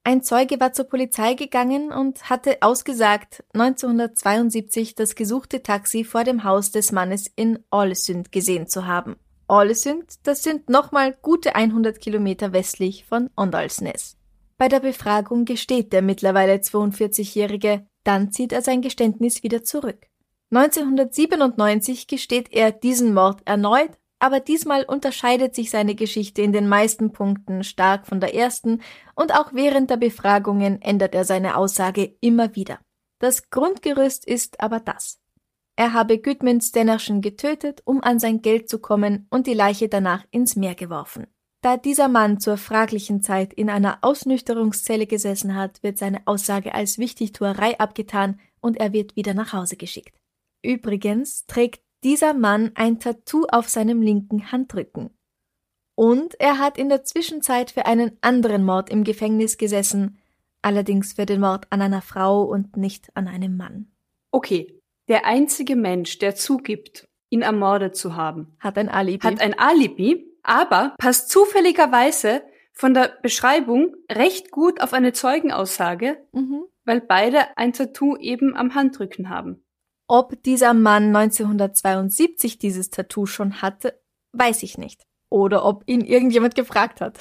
[0.03, 6.43] Ein Zeuge war zur Polizei gegangen und hatte ausgesagt, 1972 das gesuchte Taxi vor dem
[6.43, 9.15] Haus des Mannes in Ålesund gesehen zu haben.
[9.51, 14.15] Ålesund, das sind nochmal gute 100 Kilometer westlich von Ondalsnes.
[14.57, 20.07] Bei der Befragung gesteht der mittlerweile 42-Jährige, dann zieht er sein Geständnis wieder zurück.
[20.51, 27.11] 1997 gesteht er diesen Mord erneut, aber diesmal unterscheidet sich seine Geschichte in den meisten
[27.11, 28.81] Punkten stark von der ersten
[29.15, 32.79] und auch während der Befragungen ändert er seine Aussage immer wieder.
[33.19, 35.20] Das Grundgerüst ist aber das.
[35.75, 40.25] Er habe Gudmund Stenerschen getötet, um an sein Geld zu kommen und die Leiche danach
[40.31, 41.27] ins Meer geworfen.
[41.61, 46.97] Da dieser Mann zur fraglichen Zeit in einer Ausnüchterungszelle gesessen hat, wird seine Aussage als
[46.97, 50.19] Wichtigtuerei abgetan und er wird wieder nach Hause geschickt.
[50.63, 55.11] Übrigens trägt dieser Mann ein Tattoo auf seinem linken Handrücken.
[55.95, 60.17] Und er hat in der Zwischenzeit für einen anderen Mord im Gefängnis gesessen,
[60.63, 63.91] allerdings für den Mord an einer Frau und nicht an einem Mann.
[64.31, 64.80] Okay,
[65.11, 69.27] der einzige Mensch, der zugibt, ihn ermordet zu haben, hat ein Alibi.
[69.27, 76.63] Hat ein Alibi, aber passt zufälligerweise von der Beschreibung recht gut auf eine Zeugenaussage, mhm.
[76.85, 79.65] weil beide ein Tattoo eben am Handrücken haben.
[80.07, 85.03] Ob dieser Mann 1972 dieses Tattoo schon hatte, weiß ich nicht.
[85.29, 87.19] Oder ob ihn irgendjemand gefragt hat.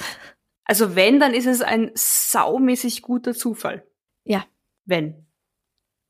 [0.64, 3.84] Also wenn, dann ist es ein saumäßig guter Zufall.
[4.22, 4.44] Ja.
[4.84, 5.26] Wenn.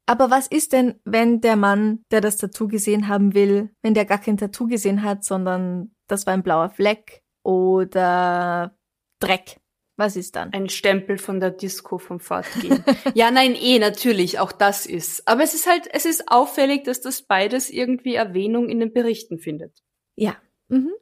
[0.06, 4.04] Aber was ist denn, wenn der Mann, der das Tattoo gesehen haben will, wenn der
[4.04, 8.76] gar kein Tattoo gesehen hat, sondern das war ein blauer Fleck oder
[9.20, 9.60] Dreck?
[10.00, 10.50] Was ist dann?
[10.54, 12.82] Ein Stempel von der Disco vom Fortgehen.
[13.14, 15.28] ja, nein, eh, natürlich, auch das ist.
[15.28, 19.38] Aber es ist halt, es ist auffällig, dass das beides irgendwie Erwähnung in den Berichten
[19.38, 19.82] findet.
[20.16, 20.36] Ja.
[20.68, 20.92] Mhm.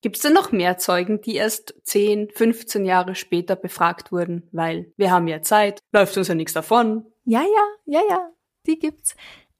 [0.00, 4.48] Gibt es denn noch mehr Zeugen, die erst 10, 15 Jahre später befragt wurden?
[4.52, 7.04] Weil wir haben ja Zeit, läuft uns ja nichts davon.
[7.30, 8.30] Ja, ja, ja, ja,
[8.66, 9.14] die gibt's.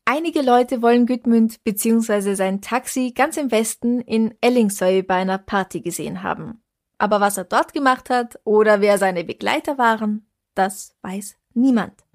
[0.07, 2.33] Einige Leute wollen Gudmund bzw.
[2.33, 6.63] sein Taxi ganz im Westen in Ellingsøy bei einer Party gesehen haben.
[6.97, 12.07] Aber was er dort gemacht hat oder wer seine Begleiter waren, das weiß niemand.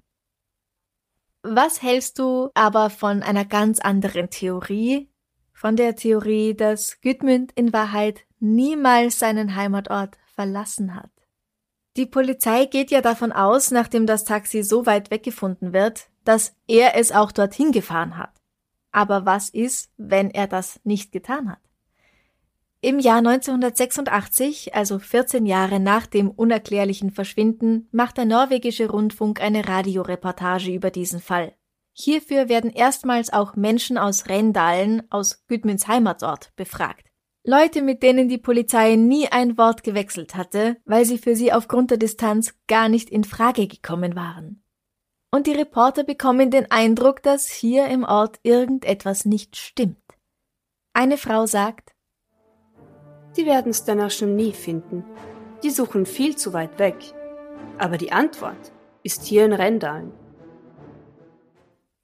[1.44, 5.08] Was hältst du aber von einer ganz anderen Theorie?
[5.52, 11.13] Von der Theorie, dass Gudmund in Wahrheit niemals seinen Heimatort verlassen hat.
[11.96, 16.96] Die Polizei geht ja davon aus, nachdem das Taxi so weit weggefunden wird, dass er
[16.96, 18.32] es auch dorthin gefahren hat.
[18.90, 21.58] Aber was ist, wenn er das nicht getan hat?
[22.80, 29.66] Im Jahr 1986, also 14 Jahre nach dem unerklärlichen Verschwinden, macht der norwegische Rundfunk eine
[29.66, 31.54] Radioreportage über diesen Fall.
[31.92, 37.03] Hierfür werden erstmals auch Menschen aus Rendalen, aus Gudmunds Heimatort, befragt.
[37.46, 41.90] Leute, mit denen die Polizei nie ein Wort gewechselt hatte, weil sie für sie aufgrund
[41.90, 44.64] der Distanz gar nicht in Frage gekommen waren.
[45.30, 49.98] Und die Reporter bekommen den Eindruck, dass hier im Ort irgendetwas nicht stimmt.
[50.94, 51.94] Eine Frau sagt,
[53.36, 55.04] die werden Stenner schon nie finden.
[55.62, 56.96] Die suchen viel zu weit weg.
[57.76, 60.12] Aber die Antwort ist hier in Rendalen.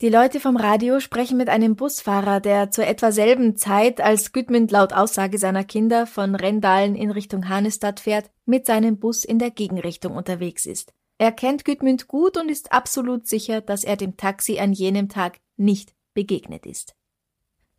[0.02, 4.70] Die Leute vom Radio sprechen mit einem Busfahrer, der zur etwa selben Zeit, als Gudmund
[4.70, 9.50] laut Aussage seiner Kinder von Rendalen in Richtung Hanestadt fährt, mit seinem Bus in der
[9.50, 10.94] Gegenrichtung unterwegs ist.
[11.18, 15.38] Er kennt Gudmund gut und ist absolut sicher, dass er dem Taxi an jenem Tag
[15.58, 16.96] nicht begegnet ist.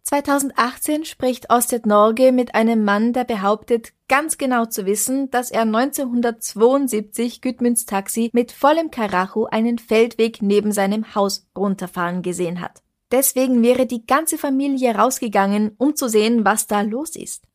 [0.03, 5.61] 2018 spricht Osted Norge mit einem Mann, der behauptet, ganz genau zu wissen, dass er
[5.61, 12.81] 1972 Gudmunds Taxi mit vollem Karacho einen Feldweg neben seinem Haus runterfahren gesehen hat.
[13.11, 17.45] Deswegen wäre die ganze Familie rausgegangen, um zu sehen, was da los ist.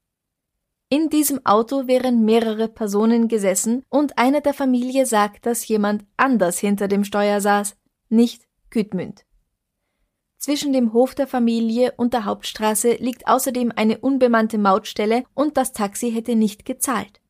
[0.89, 6.59] In diesem Auto wären mehrere Personen gesessen und einer der Familie sagt, dass jemand anders
[6.59, 7.77] hinter dem Steuer saß,
[8.09, 9.26] nicht Gudmund.
[10.47, 15.73] Zwischen dem Hof der Familie und der Hauptstraße liegt außerdem eine unbemannte Mautstelle und das
[15.73, 17.21] Taxi hätte nicht gezahlt.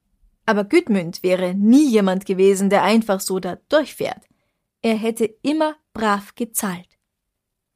[0.45, 4.23] Aber Gudmund wäre nie jemand gewesen, der einfach so da durchfährt.
[4.83, 6.99] Er hätte immer brav gezahlt.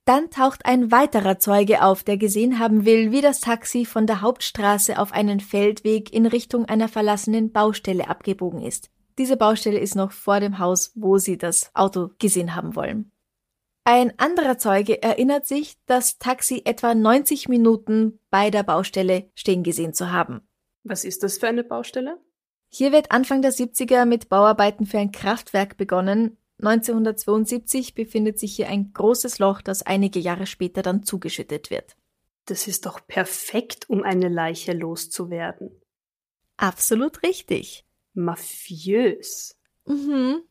[0.05, 4.21] Dann taucht ein weiterer Zeuge auf, der gesehen haben will, wie das Taxi von der
[4.21, 8.91] Hauptstraße auf einen Feldweg in Richtung einer verlassenen Baustelle abgebogen ist.
[9.17, 13.11] Diese Baustelle ist noch vor dem Haus, wo sie das Auto gesehen haben wollen.
[13.85, 19.95] Ein anderer Zeuge erinnert sich, das Taxi etwa 90 Minuten bei der Baustelle stehen gesehen
[19.95, 20.43] zu haben.
[20.85, 22.19] Was ist das für eine Baustelle?
[22.69, 26.37] Hier wird Anfang der 70er mit Bauarbeiten für ein Kraftwerk begonnen.
[26.61, 31.97] 1972 befindet sich hier ein großes Loch, das einige Jahre später dann zugeschüttet wird.
[32.45, 35.81] Das ist doch perfekt, um eine Leiche loszuwerden.
[36.57, 37.87] Absolut richtig.
[38.13, 39.59] Mafiös.
[39.87, 40.43] Mhm.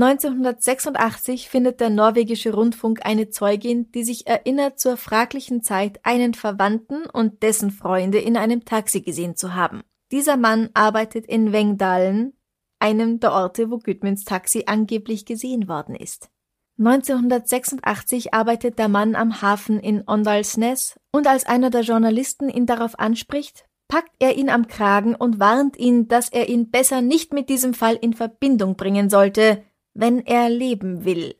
[0.00, 7.06] 1986 findet der norwegische Rundfunk eine Zeugin, die sich erinnert, zur fraglichen Zeit einen Verwandten
[7.06, 9.82] und dessen Freunde in einem Taxi gesehen zu haben.
[10.12, 12.34] Dieser Mann arbeitet in Wengdalen,
[12.78, 16.30] einem der Orte, wo Gudmunds Taxi angeblich gesehen worden ist.
[16.78, 22.96] 1986 arbeitet der Mann am Hafen in Ondalsnes und als einer der Journalisten ihn darauf
[23.00, 27.48] anspricht, packt er ihn am Kragen und warnt ihn, dass er ihn besser nicht mit
[27.48, 29.64] diesem Fall in Verbindung bringen sollte,
[29.98, 31.34] wenn er leben will.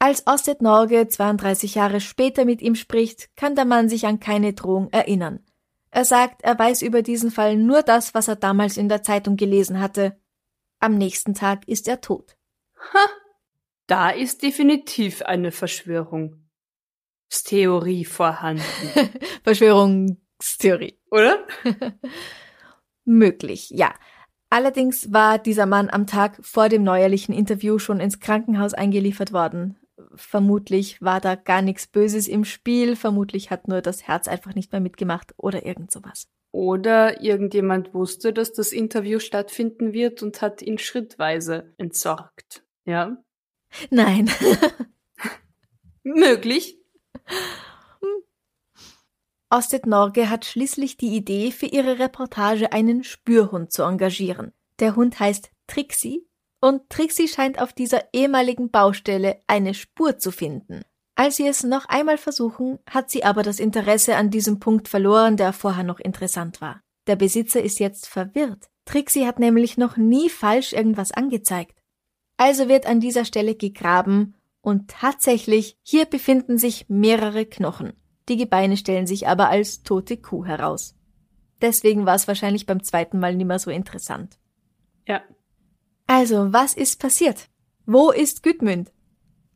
[0.00, 4.54] Als Ostet Norge 32 Jahre später mit ihm spricht, kann der Mann sich an keine
[4.54, 5.46] Drohung erinnern.
[5.90, 9.36] Er sagt, er weiß über diesen Fall nur das, was er damals in der Zeitung
[9.36, 10.20] gelesen hatte.
[10.80, 12.36] Am nächsten Tag ist er tot.
[12.92, 13.06] Ha,
[13.86, 18.64] da ist definitiv eine Verschwörungstheorie vorhanden.
[19.44, 21.46] Verschwörungstheorie, oder?
[23.04, 23.94] Möglich, ja.
[24.50, 29.78] Allerdings war dieser Mann am Tag vor dem neuerlichen Interview schon ins Krankenhaus eingeliefert worden.
[30.14, 34.72] Vermutlich war da gar nichts Böses im Spiel, vermutlich hat nur das Herz einfach nicht
[34.72, 36.28] mehr mitgemacht oder irgend sowas.
[36.50, 42.64] Oder irgendjemand wusste, dass das Interview stattfinden wird und hat ihn schrittweise entsorgt.
[42.86, 43.18] Ja?
[43.90, 44.30] Nein.
[46.02, 46.78] Möglich.
[49.50, 54.52] Ostet Norge hat schließlich die Idee, für ihre Reportage einen Spürhund zu engagieren.
[54.78, 56.26] Der Hund heißt Trixie
[56.60, 60.82] und Trixie scheint auf dieser ehemaligen Baustelle eine Spur zu finden.
[61.14, 65.36] Als sie es noch einmal versuchen, hat sie aber das Interesse an diesem Punkt verloren,
[65.36, 66.82] der vorher noch interessant war.
[67.06, 68.68] Der Besitzer ist jetzt verwirrt.
[68.84, 71.78] Trixie hat nämlich noch nie falsch irgendwas angezeigt.
[72.36, 77.94] Also wird an dieser Stelle gegraben und tatsächlich, hier befinden sich mehrere Knochen.
[78.28, 80.94] Die Gebeine stellen sich aber als tote Kuh heraus.
[81.60, 84.38] Deswegen war es wahrscheinlich beim zweiten Mal nimmer so interessant.
[85.06, 85.22] Ja.
[86.06, 87.48] Also, was ist passiert?
[87.86, 88.92] Wo ist Gudmund?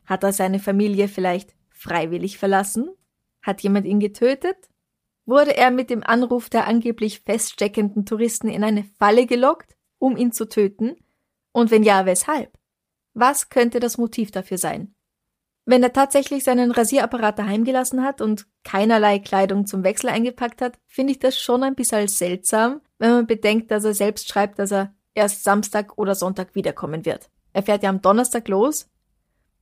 [0.05, 2.91] Hat er seine Familie vielleicht freiwillig verlassen?
[3.43, 4.57] Hat jemand ihn getötet?
[5.25, 10.33] Wurde er mit dem Anruf der angeblich feststeckenden Touristen in eine Falle gelockt, um ihn
[10.33, 10.97] zu töten?
[11.53, 12.59] Und wenn ja, weshalb?
[13.15, 14.95] Was könnte das Motiv dafür sein?
[15.65, 20.77] Wenn er tatsächlich seinen Rasierapparat daheim gelassen hat und keinerlei Kleidung zum Wechsel eingepackt hat,
[20.87, 24.73] finde ich das schon ein bisschen seltsam, wenn man bedenkt, dass er selbst schreibt, dass
[24.73, 27.31] er erst Samstag oder Sonntag wiederkommen wird.
[27.53, 28.89] Er fährt ja am Donnerstag los.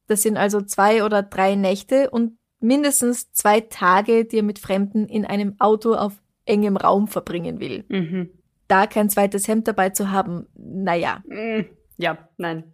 [0.07, 5.07] Das sind also zwei oder drei Nächte und mindestens zwei Tage, die er mit Fremden
[5.07, 7.85] in einem Auto auf engem Raum verbringen will.
[7.89, 8.31] Mhm.
[8.69, 11.23] Da kein zweites Hemd dabei zu haben, naja.
[11.27, 12.73] Mm, Ja, nein.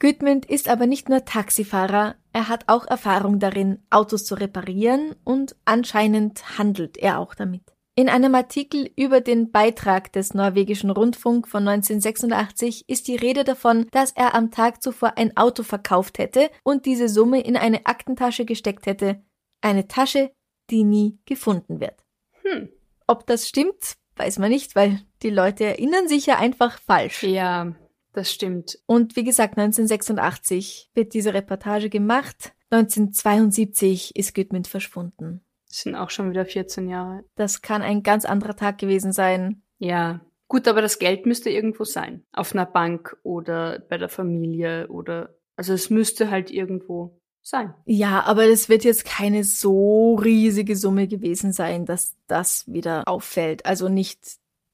[0.00, 5.56] Gudmund ist aber nicht nur Taxifahrer, er hat auch Erfahrung darin, Autos zu reparieren und
[5.64, 7.62] anscheinend handelt er auch damit.
[7.96, 13.88] In einem Artikel über den Beitrag des norwegischen Rundfunk von 1986 ist die Rede davon,
[13.90, 18.44] dass er am Tag zuvor ein Auto verkauft hätte und diese Summe in eine Aktentasche
[18.44, 19.20] gesteckt hätte.
[19.62, 20.30] Eine Tasche,
[20.70, 22.04] die nie gefunden wird.
[22.44, 22.68] Hm.
[23.08, 27.24] Ob das stimmt, weiß man nicht, weil die Leute erinnern sich ja einfach falsch.
[27.24, 27.74] Ja,
[28.18, 28.78] das stimmt.
[28.86, 32.52] Und wie gesagt, 1986 wird diese Reportage gemacht.
[32.70, 35.40] 1972 ist Gudmund verschwunden.
[35.68, 37.24] Das sind auch schon wieder 14 Jahre.
[37.36, 39.62] Das kann ein ganz anderer Tag gewesen sein.
[39.78, 40.20] Ja.
[40.48, 42.24] Gut, aber das Geld müsste irgendwo sein.
[42.32, 47.74] Auf einer Bank oder bei der Familie oder, also es müsste halt irgendwo sein.
[47.84, 53.64] Ja, aber es wird jetzt keine so riesige Summe gewesen sein, dass das wieder auffällt.
[53.64, 54.20] Also nicht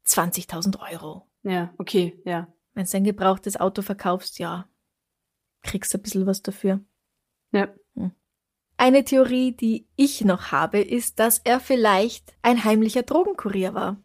[0.06, 1.26] 20.000 Euro.
[1.42, 2.48] Ja, okay, ja.
[2.74, 4.68] Wenn du ein gebrauchtes Auto verkaufst, ja,
[5.62, 6.80] kriegst du ein bisschen was dafür.
[7.52, 7.72] Ja.
[8.76, 14.02] Eine Theorie, die ich noch habe, ist, dass er vielleicht ein heimlicher Drogenkurier war.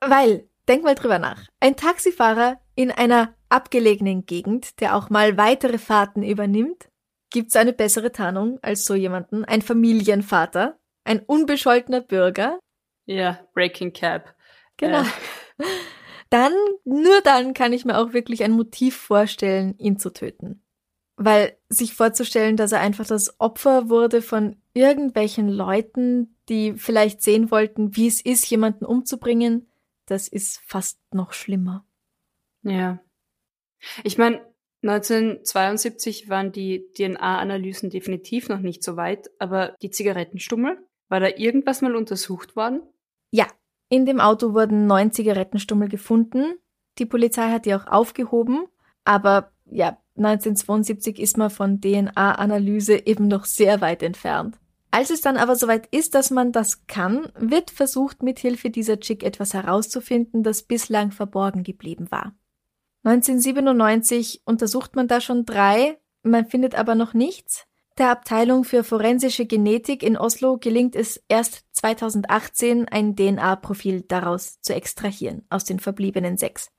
[0.00, 5.76] Weil, denk mal drüber nach, ein Taxifahrer in einer abgelegenen Gegend, der auch mal weitere
[5.76, 6.88] Fahrten übernimmt,
[7.30, 12.58] gibt's eine bessere Tarnung als so jemanden, ein Familienvater, ein unbescholtener Bürger,
[13.04, 14.34] Ja, Breaking Cab.
[14.76, 15.02] Genau.
[15.02, 15.04] Äh.
[16.30, 16.52] Dann,
[16.84, 20.62] nur dann kann ich mir auch wirklich ein Motiv vorstellen, ihn zu töten.
[21.16, 27.50] Weil sich vorzustellen, dass er einfach das Opfer wurde von irgendwelchen Leuten, die vielleicht sehen
[27.50, 29.70] wollten, wie es ist, jemanden umzubringen,
[30.06, 31.84] das ist fast noch schlimmer.
[32.62, 33.00] Ja.
[34.04, 34.40] Ich meine,
[34.82, 41.82] 1972 waren die DNA-Analysen definitiv noch nicht so weit, aber die Zigarettenstummel, war da irgendwas
[41.82, 42.82] mal untersucht worden?
[43.30, 43.46] Ja,
[43.90, 46.54] in dem Auto wurden neun Zigarettenstummel gefunden.
[46.98, 48.64] Die Polizei hat die auch aufgehoben,
[49.04, 54.58] aber ja, 1972 ist man von DNA-Analyse eben noch sehr weit entfernt.
[54.92, 59.22] Als es dann aber soweit ist, dass man das kann, wird versucht, mithilfe dieser Chick
[59.22, 62.34] etwas herauszufinden, das bislang verborgen geblieben war.
[63.04, 67.66] 1997 untersucht man da schon drei, man findet aber noch nichts.
[68.00, 74.74] Der Abteilung für forensische Genetik in Oslo gelingt es erst 2018, ein DNA-Profil daraus zu
[74.74, 76.70] extrahieren, aus den verbliebenen sechs.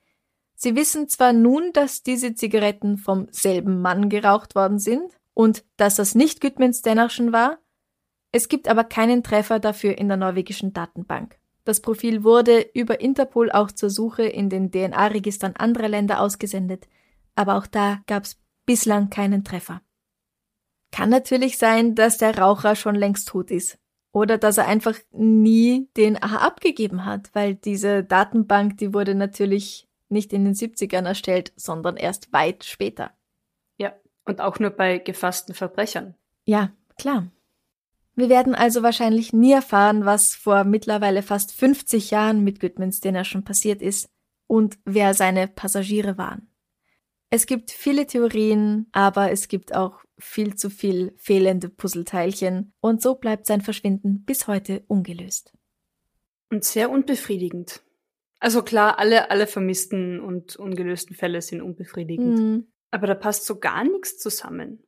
[0.55, 5.93] Sie wissen zwar nun, dass diese Zigaretten vom selben Mann geraucht worden sind und dass
[5.93, 7.59] das nicht Gudmunds Dennerschen war,
[8.31, 11.37] es gibt aber keinen Treffer dafür in der norwegischen Datenbank.
[11.65, 16.87] Das Profil wurde über Interpol auch zur Suche in den DNA-Registern anderer Länder ausgesendet,
[17.35, 19.83] aber auch da gab es bislang keinen Treffer.
[20.91, 23.77] Kann natürlich sein, dass der Raucher schon längst tot ist.
[24.11, 30.33] Oder dass er einfach nie DNA abgegeben hat, weil diese Datenbank, die wurde natürlich nicht
[30.33, 33.11] in den 70ern erstellt, sondern erst weit später.
[33.77, 33.93] Ja,
[34.25, 36.15] und auch nur bei gefassten Verbrechern.
[36.43, 37.27] Ja, klar.
[38.15, 43.23] Wir werden also wahrscheinlich nie erfahren, was vor mittlerweile fast 50 Jahren mit Goodmans Dinner
[43.23, 44.09] schon passiert ist
[44.47, 46.50] und wer seine Passagiere waren.
[47.33, 53.15] Es gibt viele Theorien, aber es gibt auch viel zu viel fehlende Puzzleteilchen und so
[53.15, 55.53] bleibt sein Verschwinden bis heute ungelöst.
[56.49, 57.81] Und sehr unbefriedigend.
[58.41, 62.39] Also klar, alle, alle vermissten und ungelösten Fälle sind unbefriedigend.
[62.39, 62.67] Mhm.
[62.91, 64.83] Aber da passt so gar nichts zusammen.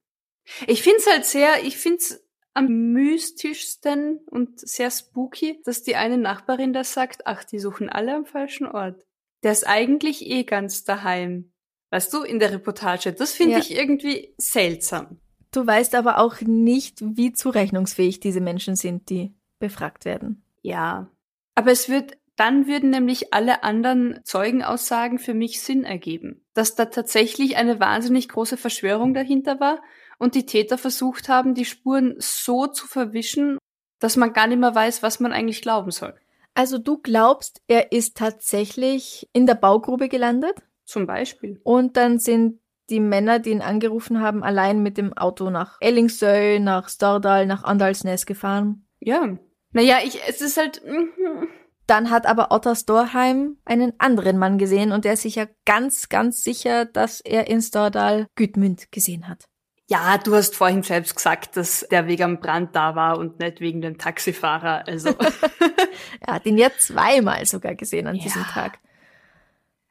[0.67, 2.21] Ich find's halt sehr, ich find's
[2.53, 8.13] am mystischsten und sehr spooky, dass die eine Nachbarin da sagt, ach, die suchen alle
[8.13, 9.05] am falschen Ort.
[9.43, 11.52] Der ist eigentlich eh ganz daheim.
[11.93, 13.13] Weißt du, in der Reportage.
[13.13, 13.59] Das finde ja.
[13.59, 15.19] ich irgendwie seltsam.
[15.51, 20.43] Du weißt aber auch nicht, wie zurechnungsfähig diese Menschen sind, die befragt werden.
[20.63, 21.11] Ja.
[21.53, 26.43] Aber es wird, dann würden nämlich alle anderen Zeugenaussagen für mich Sinn ergeben.
[26.55, 29.79] Dass da tatsächlich eine wahnsinnig große Verschwörung dahinter war
[30.17, 33.59] und die Täter versucht haben, die Spuren so zu verwischen,
[33.99, 36.15] dass man gar nicht mehr weiß, was man eigentlich glauben soll.
[36.55, 40.55] Also du glaubst, er ist tatsächlich in der Baugrube gelandet?
[40.85, 41.59] Zum Beispiel.
[41.63, 46.59] Und dann sind die Männer, die ihn angerufen haben, allein mit dem Auto nach Ellingsøy,
[46.59, 48.85] nach Stordal, nach Andalsnes gefahren.
[48.99, 49.37] Ja.
[49.71, 50.81] Naja, ich, es ist halt.
[50.85, 51.47] Mhm.
[51.87, 56.07] Dann hat aber Otter Storheim einen anderen Mann gesehen und der ist sich ja ganz,
[56.07, 59.49] ganz sicher, dass er in Stordal Gütmünd gesehen hat.
[59.89, 63.59] Ja, du hast vorhin selbst gesagt, dass der wegen am Brand da war und nicht
[63.59, 64.87] wegen dem Taxifahrer.
[64.87, 65.09] Also.
[66.21, 68.23] er hat ihn ja zweimal sogar gesehen an ja.
[68.23, 68.79] diesem Tag.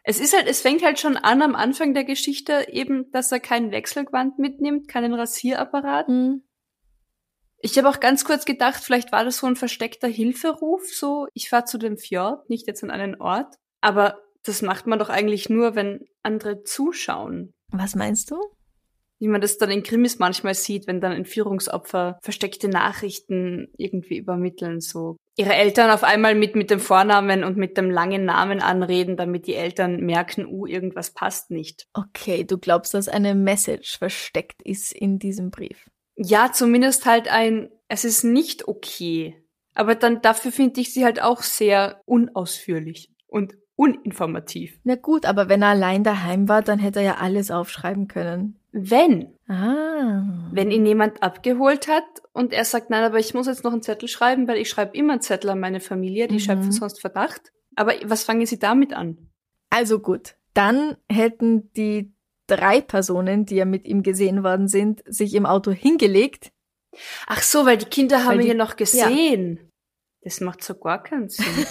[0.05, 3.41] Es ist halt, es fängt halt schon an am Anfang der Geschichte eben, dass er
[3.41, 6.09] keinen Wechselgewand mitnimmt, keinen Rasierapparat.
[6.09, 6.43] Mhm.
[7.59, 11.49] Ich habe auch ganz kurz gedacht, vielleicht war das so ein versteckter Hilferuf, so ich
[11.49, 13.55] fahr zu dem Fjord, nicht jetzt an einen Ort.
[13.81, 17.55] Aber das macht man doch eigentlich nur, wenn andere zuschauen.
[17.69, 18.41] Was meinst du?
[19.23, 24.81] Wie man das dann in Krimis manchmal sieht, wenn dann Entführungsopfer versteckte Nachrichten irgendwie übermitteln,
[24.81, 29.17] so ihre Eltern auf einmal mit, mit dem Vornamen und mit dem langen Namen anreden,
[29.17, 31.87] damit die Eltern merken, uh, irgendwas passt nicht.
[31.93, 35.89] Okay, du glaubst, dass eine Message versteckt ist in diesem Brief?
[36.17, 39.41] Ja, zumindest halt ein, es ist nicht okay.
[39.73, 44.79] Aber dann dafür finde ich sie halt auch sehr unausführlich und uninformativ.
[44.85, 48.57] Na gut, aber wenn er allein daheim war, dann hätte er ja alles aufschreiben können.
[48.71, 49.35] Wenn.
[49.49, 50.49] Ah.
[50.53, 53.83] Wenn ihn jemand abgeholt hat und er sagt, nein, aber ich muss jetzt noch einen
[53.83, 56.41] Zettel schreiben, weil ich schreibe immer einen Zettel an meine Familie, die mhm.
[56.41, 57.53] schöpfen sonst Verdacht.
[57.75, 59.19] Aber was fangen Sie damit an?
[59.69, 62.13] Also gut, dann hätten die
[62.47, 66.53] drei Personen, die ja mit ihm gesehen worden sind, sich im Auto hingelegt.
[67.27, 69.57] Ach so, weil die Kinder haben ihn ja noch gesehen.
[69.57, 69.69] Ja.
[70.23, 71.47] Das macht so gar keinen Sinn.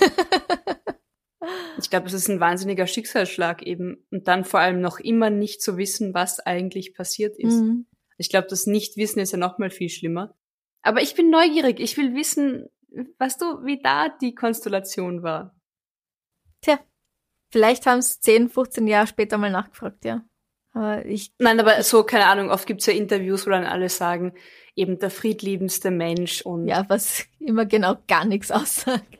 [1.79, 4.05] Ich glaube, es ist ein wahnsinniger Schicksalsschlag eben.
[4.11, 7.61] Und dann vor allem noch immer nicht zu wissen, was eigentlich passiert ist.
[7.61, 7.87] Mhm.
[8.17, 10.35] Ich glaube, das Nichtwissen ist ja noch mal viel schlimmer.
[10.83, 11.79] Aber ich bin neugierig.
[11.79, 12.67] Ich will wissen,
[13.17, 15.55] weißt du, wie da die Konstellation war.
[16.61, 16.79] Tja,
[17.49, 20.23] vielleicht haben es 10, 15 Jahre später mal nachgefragt, ja.
[20.73, 21.33] Aber ich.
[21.39, 24.33] Nein, aber so, keine Ahnung, oft gibt's ja Interviews, wo dann alle sagen,
[24.75, 26.67] eben der friedliebendste Mensch und.
[26.67, 29.19] Ja, was immer genau gar nichts aussagt.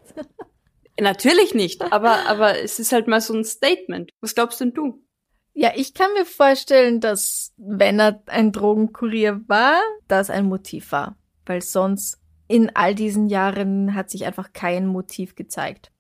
[0.99, 4.11] Natürlich nicht, aber, aber es ist halt mal so ein Statement.
[4.21, 5.01] Was glaubst denn du?
[5.53, 11.17] Ja, ich kann mir vorstellen, dass wenn er ein Drogenkurier war, das ein Motiv war.
[11.45, 15.91] Weil sonst in all diesen Jahren hat sich einfach kein Motiv gezeigt.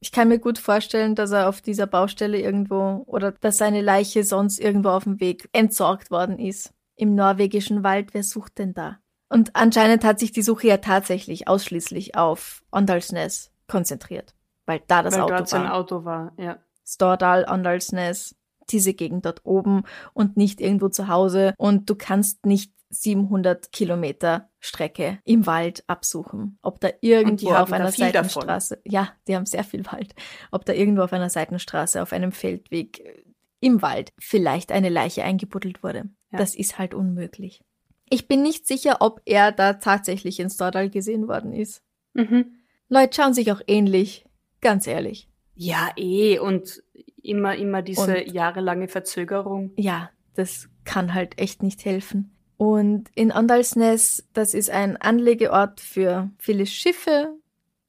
[0.00, 4.24] Ich kann mir gut vorstellen, dass er auf dieser Baustelle irgendwo oder dass seine Leiche
[4.24, 6.72] sonst irgendwo auf dem Weg entsorgt worden ist.
[6.96, 8.98] Im norwegischen Wald, wer sucht denn da?
[9.28, 14.34] Und anscheinend hat sich die Suche ja tatsächlich ausschließlich auf Ondalsnes konzentriert
[14.70, 16.58] weil da das weil Auto dort sein Auto war, ja.
[16.86, 18.36] Stordal, Andalsnes,
[18.70, 19.82] diese Gegend dort oben
[20.14, 26.58] und nicht irgendwo zu Hause und du kannst nicht 700 Kilometer Strecke im Wald absuchen.
[26.62, 28.92] Ob da irgendwo auf einer Seitenstraße, davon.
[28.92, 30.14] ja, die haben sehr viel Wald,
[30.52, 33.24] ob da irgendwo auf einer Seitenstraße, auf einem Feldweg
[33.60, 36.10] im Wald vielleicht eine Leiche eingebuddelt wurde.
[36.30, 36.38] Ja.
[36.38, 37.64] Das ist halt unmöglich.
[38.08, 41.82] Ich bin nicht sicher, ob er da tatsächlich in Stordal gesehen worden ist.
[42.14, 42.56] Mhm.
[42.88, 44.24] Leute schauen sich auch ähnlich,
[44.60, 45.28] ganz ehrlich.
[45.54, 46.82] Ja, eh, und
[47.22, 49.72] immer, immer diese Und- jahrelange Verzögerung.
[49.76, 52.30] Ja, das kann halt echt nicht helfen.
[52.56, 57.34] Und in Andalsnes, das ist ein Anlegeort für viele Schiffe,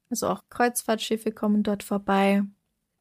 [0.10, 2.44] also auch Kreuzfahrtschiffe kommen dort vorbei.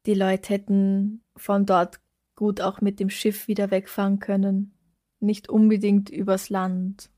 [0.05, 1.99] Die Leute hätten von dort
[2.35, 4.73] gut auch mit dem Schiff wieder wegfahren können,
[5.19, 7.09] nicht unbedingt übers Land.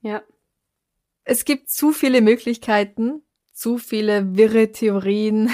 [0.00, 0.22] Ja.
[1.24, 3.22] Es gibt zu viele Möglichkeiten,
[3.52, 5.50] zu viele wirre Theorien,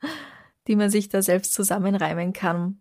[0.66, 2.80] die man sich da selbst zusammenreimen kann.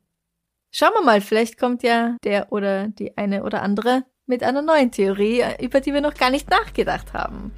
[0.72, 4.92] Schauen wir mal, vielleicht kommt ja der oder die eine oder andere mit einer neuen
[4.92, 7.52] Theorie, über die wir noch gar nicht nachgedacht haben,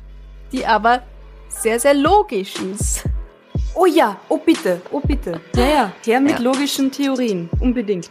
[0.52, 1.02] die aber
[1.50, 3.06] sehr, sehr logisch ist.
[3.76, 5.42] Oh ja, oh bitte, oh bitte.
[5.56, 6.40] Ja, ja, her mit Ja.
[6.40, 8.10] logischen Theorien, unbedingt.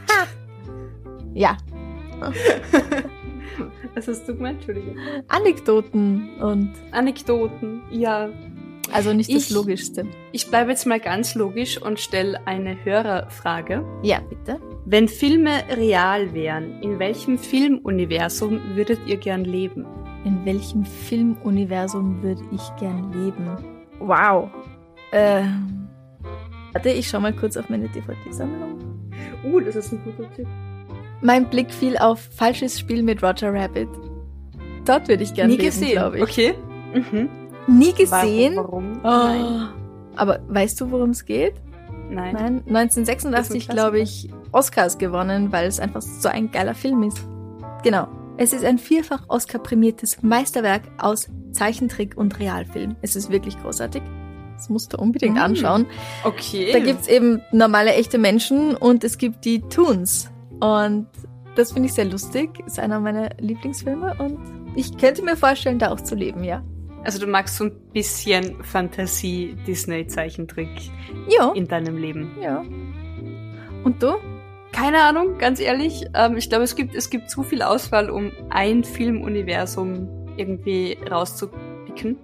[1.33, 1.55] ja,
[3.95, 4.57] Was hast du gemeint?
[4.57, 4.95] Entschuldige.
[5.29, 7.81] Anekdoten und Anekdoten.
[7.89, 8.29] Ja,
[8.91, 10.05] also nicht das Ich- Logischste.
[10.31, 13.83] ich bleibe jetzt mal ganz logisch und stelle eine Hörerfrage.
[14.03, 14.59] Ja, bitte.
[14.85, 19.85] Wenn Filme real wären, in welchem Filmuniversum würdet ihr gern leben?
[20.23, 23.57] In welchem Filmuniversum würde ich gern leben?
[23.99, 24.49] Wow.
[25.11, 25.87] Ähm.
[26.73, 28.79] Warte, ich schau mal kurz auf meine DVD-Sammlung.
[29.43, 30.47] Uh, das ist ein guter Tipp.
[31.21, 33.87] Mein Blick fiel auf Falsches Spiel mit Roger Rabbit.
[34.85, 36.23] Dort würde ich gern Nie leben, gesehen, glaube ich.
[36.23, 36.53] okay.
[36.93, 37.29] Mhm.
[37.67, 38.55] Nie gesehen?
[38.55, 38.99] Warum?
[39.01, 39.71] warum?
[39.73, 40.17] Oh.
[40.17, 41.55] Aber weißt du, worum es geht?
[42.09, 42.33] Nein.
[42.33, 46.75] Nein, Das 1986, ist ein glaube ich, Oscars gewonnen, weil es einfach so ein geiler
[46.75, 47.17] Film ist.
[47.83, 48.07] Genau.
[48.37, 52.95] Es ist ein vierfach Oscar-prämiertes Meisterwerk aus Zeichentrick und Realfilm.
[53.01, 54.01] Es ist wirklich großartig.
[54.55, 55.39] Das musst du unbedingt Mm.
[55.39, 55.85] anschauen.
[56.23, 56.71] Okay.
[56.71, 60.29] Da gibt's eben normale, echte Menschen und es gibt die Toons.
[60.59, 61.07] Und
[61.55, 62.49] das finde ich sehr lustig.
[62.65, 64.37] Ist einer meiner Lieblingsfilme und
[64.75, 66.61] ich könnte mir vorstellen, da auch zu leben, ja.
[67.05, 70.69] Also du magst so ein bisschen Fantasie-Disney-Zeichentrick
[71.29, 72.31] Ja, in deinem Leben.
[72.41, 72.63] ja.
[73.83, 74.13] Und du?
[74.71, 76.05] Keine Ahnung, ganz ehrlich.
[76.15, 82.17] Ähm, ich glaube, es gibt, es gibt zu viel Auswahl, um ein Filmuniversum irgendwie rauszupicken.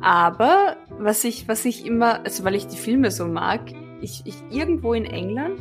[0.00, 3.60] Aber was ich, was ich immer, also weil ich die Filme so mag,
[4.00, 5.60] ich, ich irgendwo in England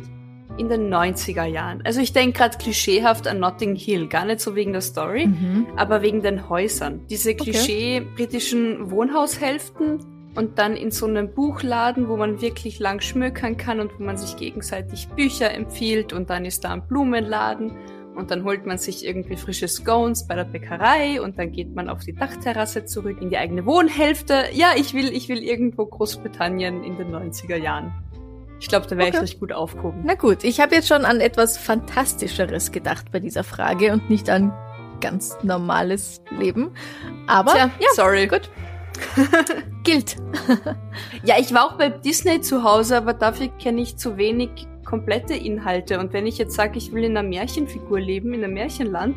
[0.57, 1.81] in den 90er Jahren.
[1.85, 5.67] Also ich denke gerade klischeehaft an Notting Hill, gar nicht so wegen der Story, Mhm.
[5.75, 7.01] aber wegen den Häusern.
[7.09, 9.99] Diese Klischee britischen Wohnhaushälften
[10.35, 14.17] und dann in so einem Buchladen, wo man wirklich lang schmökern kann und wo man
[14.17, 17.71] sich gegenseitig Bücher empfiehlt und dann ist da ein Blumenladen
[18.15, 21.89] und dann holt man sich irgendwie frische Scones bei der Bäckerei und dann geht man
[21.89, 24.45] auf die Dachterrasse zurück in die eigene Wohnhälfte.
[24.53, 27.91] Ja, ich will, ich will irgendwo Großbritannien in den 90er Jahren.
[28.61, 29.21] Ich glaube, da wäre ich Okay.
[29.23, 30.03] richtig gut aufgehoben.
[30.05, 34.29] Na gut, ich habe jetzt schon an etwas Fantastischeres gedacht bei dieser Frage und nicht
[34.29, 34.53] an
[35.01, 36.69] ganz normales Leben.
[37.27, 38.27] Aber Tja, ja, sorry.
[38.27, 38.49] gut.
[39.83, 40.17] Gilt.
[41.23, 45.33] Ja, ich war auch bei Disney zu Hause, aber dafür kenne ich zu wenig komplette
[45.33, 45.99] Inhalte.
[45.99, 49.15] Und wenn ich jetzt sage, ich will in einer Märchenfigur leben, in einem Märchenland,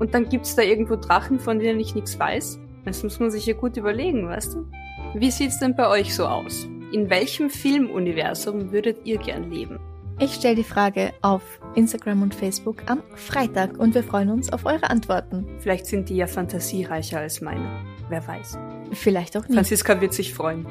[0.00, 3.46] und dann gibt's da irgendwo Drachen, von denen ich nichts weiß, das muss man sich
[3.46, 4.66] ja gut überlegen, weißt du?
[5.14, 6.66] Wie sieht's denn bei euch so aus?
[6.92, 9.78] In welchem Filmuniversum würdet ihr gern leben?
[10.18, 11.42] Ich stelle die Frage auf
[11.74, 15.46] Instagram und Facebook am Freitag und wir freuen uns auf eure Antworten.
[15.60, 17.66] Vielleicht sind die ja fantasiereicher als meine.
[18.10, 18.58] Wer weiß.
[18.92, 19.54] Vielleicht auch nicht.
[19.54, 20.66] Franziska wird sich freuen.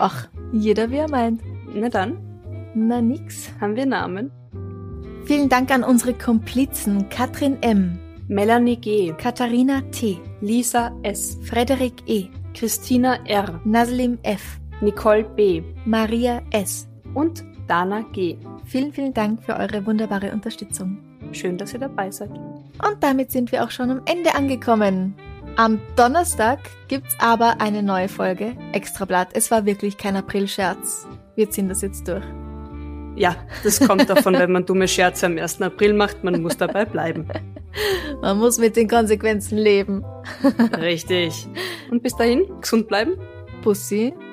[0.00, 1.40] Ach, jeder wie er meint.
[1.72, 2.18] Na dann,
[2.74, 3.52] Na nix.
[3.60, 4.32] haben wir Namen.
[5.26, 12.26] Vielen Dank an unsere Komplizen Katrin M., Melanie G., Katharina T., Lisa S., Frederik E.,
[12.52, 15.62] Christina R., Naslim F., Nicole B.
[15.84, 16.88] Maria S.
[17.14, 18.36] und Dana G.
[18.64, 20.98] Vielen, vielen Dank für eure wunderbare Unterstützung.
[21.30, 22.30] Schön, dass ihr dabei seid.
[22.30, 25.14] Und damit sind wir auch schon am Ende angekommen.
[25.54, 26.58] Am Donnerstag
[26.88, 28.56] gibt's aber eine neue Folge.
[28.72, 29.28] Extrablatt.
[29.34, 31.06] Es war wirklich kein April-Scherz.
[31.36, 32.24] Wir ziehen das jetzt durch.
[33.14, 35.62] Ja, das kommt davon, wenn man dumme Scherze am 1.
[35.62, 36.24] April macht.
[36.24, 37.28] Man muss dabei bleiben.
[38.20, 40.04] Man muss mit den Konsequenzen leben.
[40.78, 41.48] Richtig.
[41.90, 43.12] Und bis dahin, gesund bleiben.
[43.62, 44.12] Pussy.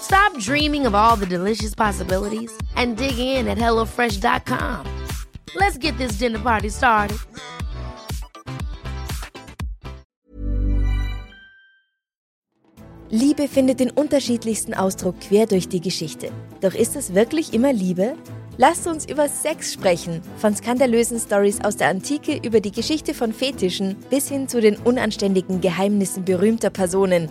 [0.00, 5.06] Stop dreaming of all the delicious possibilities and dig in at HelloFresh.com.
[5.54, 7.18] Let's get this dinner party started.
[13.10, 16.30] Liebe findet den unterschiedlichsten Ausdruck quer durch die Geschichte.
[16.60, 18.16] Doch ist es wirklich immer Liebe?
[18.58, 23.32] Lasst uns über Sex sprechen, von skandalösen Stories aus der Antike über die Geschichte von
[23.32, 27.30] Fetischen bis hin zu den unanständigen Geheimnissen berühmter Personen.